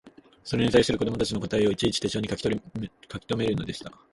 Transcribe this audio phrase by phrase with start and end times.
[0.43, 2.41] それに対する子供たちの答えをいちいち手帖に書き
[3.27, 3.91] とめるのでした